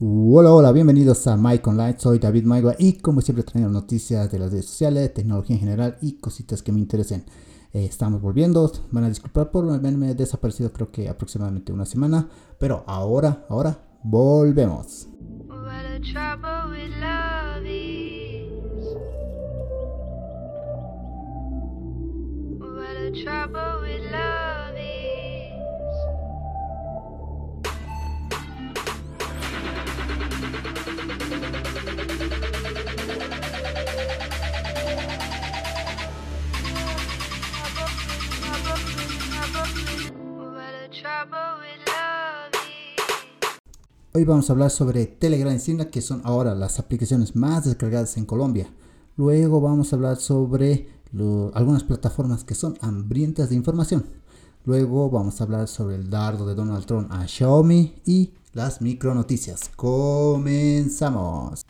[0.00, 4.38] Hola, hola, bienvenidos a Mike Online, soy David Maigua y como siempre traigo noticias de
[4.38, 7.24] las redes sociales, tecnología en general y cositas que me interesen.
[7.72, 12.28] Eh, estamos volviendo, van a disculpar por haberme desaparecido creo que aproximadamente una semana,
[12.60, 15.08] pero ahora, ahora, volvemos.
[44.18, 48.16] Hoy vamos a hablar sobre Telegram y Signal, que son ahora las aplicaciones más descargadas
[48.16, 48.66] en Colombia.
[49.16, 50.88] Luego vamos a hablar sobre
[51.54, 54.06] algunas plataformas que son hambrientas de información.
[54.64, 59.14] Luego vamos a hablar sobre el dardo de Donald Trump a Xiaomi y las micro
[59.14, 59.70] noticias.
[59.76, 61.64] Comenzamos.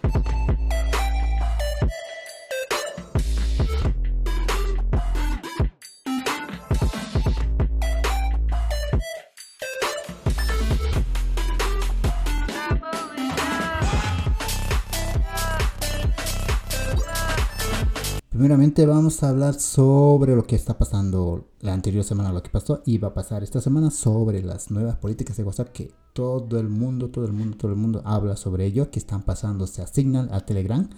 [18.39, 22.85] Primeramente vamos a hablar sobre lo que está pasando la anterior semana, lo que pasó
[22.87, 26.69] y va a pasar esta semana sobre las nuevas políticas de WhatsApp que todo el
[26.69, 30.29] mundo, todo el mundo, todo el mundo habla sobre ello, que están pasándose a Signal,
[30.31, 30.89] a Telegram,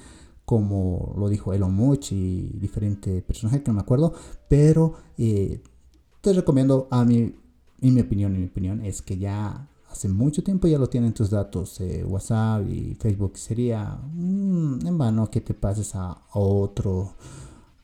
[0.45, 4.13] como lo dijo Elon Musk y diferentes personajes que no me acuerdo,
[4.47, 5.63] pero eh,
[6.21, 7.35] te recomiendo a mi,
[7.81, 11.13] en mi opinión, en mi opinión, es que ya hace mucho tiempo ya lo tienen
[11.13, 13.37] tus datos, WhatsApp y Facebook.
[13.37, 17.15] Sería mm, en vano que te pases a, otro,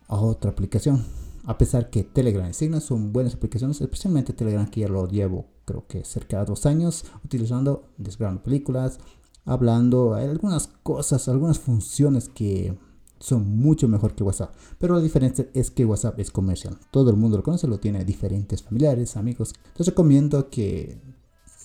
[0.09, 1.05] a otra aplicación.
[1.45, 5.47] A pesar que Telegram y Signal son buenas aplicaciones, especialmente Telegram que ya lo llevo
[5.67, 8.99] creo que cerca de dos años utilizando, descargando películas,
[9.45, 12.79] hablando, algunas cosas, algunas funciones que
[13.19, 14.55] son mucho mejor que WhatsApp.
[14.79, 16.79] Pero la diferencia es que WhatsApp es comercial.
[16.91, 19.55] Todo el mundo lo conoce, lo tiene diferentes familiares, amigos.
[19.77, 20.99] Te recomiendo que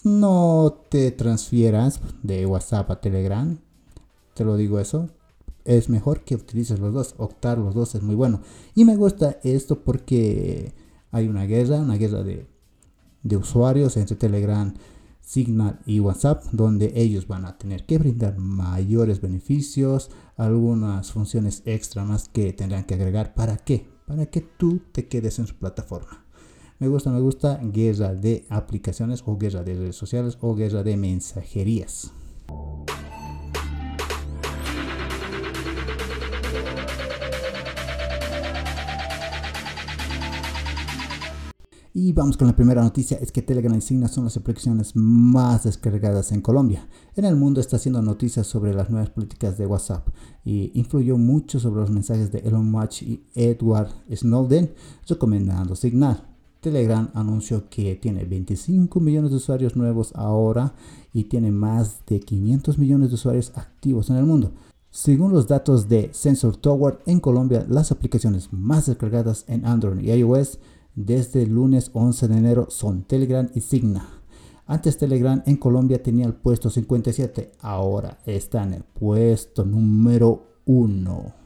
[0.04, 3.60] no te transfieras de WhatsApp a Telegram.
[4.34, 5.10] Te lo digo eso.
[5.64, 7.16] Es mejor que utilices los dos.
[7.18, 8.42] Optar los dos es muy bueno.
[8.74, 10.74] Y me gusta esto porque
[11.12, 12.48] hay una guerra, una guerra de,
[13.24, 14.74] de usuarios entre Telegram,
[15.20, 22.04] Signal y WhatsApp, donde ellos van a tener que brindar mayores beneficios, algunas funciones extra
[22.04, 23.34] más que tendrán que agregar.
[23.34, 23.88] ¿Para qué?
[24.08, 26.26] Para que tú te quedes en su plataforma.
[26.82, 30.98] Me gusta, me gusta guerra de aplicaciones o guerra de redes sociales o guerra de
[30.98, 32.12] mensajerías.
[41.94, 45.66] Y vamos con la primera noticia, es que Telegram y Signal son las aplicaciones más
[45.66, 46.88] descargadas en Colombia.
[47.16, 50.08] En el mundo está haciendo noticias sobre las nuevas políticas de WhatsApp
[50.44, 54.74] y influyó mucho sobre los mensajes de Elon Musk y Edward Snowden
[55.08, 56.31] recomendando Signal.
[56.62, 60.74] Telegram anunció que tiene 25 millones de usuarios nuevos ahora
[61.12, 64.52] y tiene más de 500 millones de usuarios activos en el mundo.
[64.92, 70.12] Según los datos de Sensor Tower, en Colombia las aplicaciones más descargadas en Android y
[70.12, 70.60] iOS
[70.96, 74.08] desde el lunes 11 de enero son Telegram y Signa.
[74.68, 81.41] Antes Telegram en Colombia tenía el puesto 57, ahora está en el puesto número 1.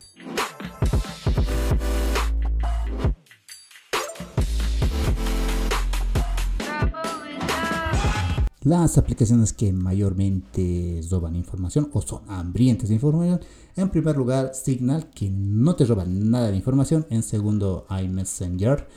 [8.65, 13.39] Las aplicaciones que mayormente roban información o son hambrientas de información.
[13.75, 17.05] En primer lugar, Signal, que no te roba nada de información.
[17.11, 18.87] En segundo, iMessenger,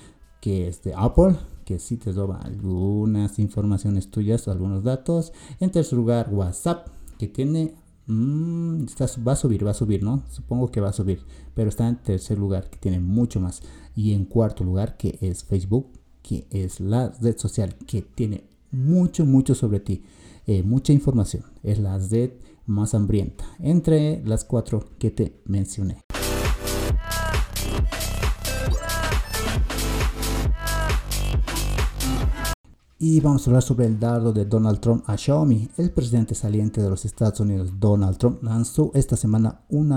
[0.40, 1.36] que es de Apple,
[1.66, 5.34] que sí te roba algunas informaciones tuyas, algunos datos.
[5.60, 7.74] En tercer lugar, WhatsApp, que tiene...
[8.06, 8.86] Mmm,
[9.28, 10.22] va a subir, va a subir, ¿no?
[10.30, 11.26] Supongo que va a subir.
[11.54, 13.60] Pero está en tercer lugar, que tiene mucho más.
[13.94, 15.88] Y en cuarto lugar, que es Facebook,
[16.22, 20.02] que es la red social que tiene mucho, mucho sobre ti.
[20.46, 21.44] Eh, mucha información.
[21.62, 22.30] Es la red
[22.66, 26.07] más hambrienta entre las cuatro que te mencioné.
[33.00, 35.68] Y vamos a hablar sobre el dardo de Donald Trump a Xiaomi.
[35.76, 39.88] El presidente saliente de los Estados Unidos, Donald Trump, lanzó esta semana un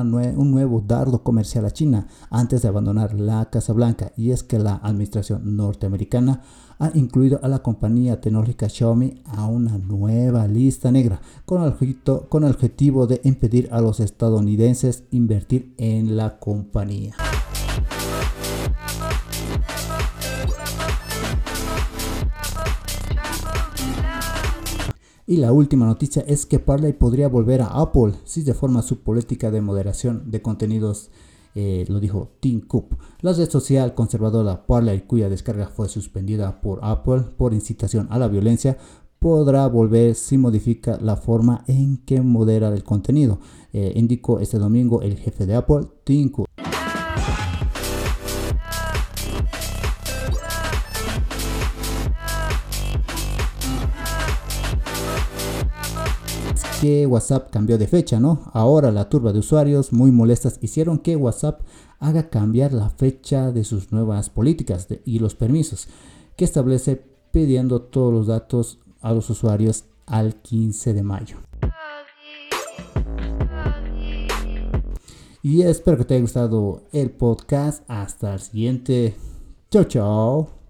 [0.52, 4.12] nuevo dardo comercial a China antes de abandonar la Casa Blanca.
[4.16, 6.44] Y es que la administración norteamericana
[6.78, 13.08] ha incluido a la compañía tecnológica Xiaomi a una nueva lista negra con el objetivo
[13.08, 17.16] de impedir a los estadounidenses invertir en la compañía.
[25.32, 29.00] Y la última noticia es que Parley podría volver a Apple si se forma su
[29.00, 31.10] política de moderación de contenidos,
[31.56, 32.98] eh, lo dijo Tim Cook.
[33.22, 38.28] La red social conservadora Parley, cuya descarga fue suspendida por Apple por incitación a la
[38.28, 38.78] violencia,
[39.20, 43.40] podrá volver si modifica la forma en que modera el contenido,
[43.72, 46.50] eh, indicó este domingo el jefe de Apple, Tim Cook.
[56.82, 58.42] Que WhatsApp cambió de fecha, ¿no?
[58.54, 61.62] Ahora la turba de usuarios muy molestas hicieron que WhatsApp
[62.00, 65.88] haga cambiar la fecha de sus nuevas políticas y los permisos
[66.36, 67.00] que establece
[67.32, 71.38] pidiendo todos los datos a los usuarios al 15 de mayo.
[75.44, 77.84] Y espero que te haya gustado el podcast.
[77.88, 79.16] Hasta el siguiente.
[79.70, 80.61] Chao, chao.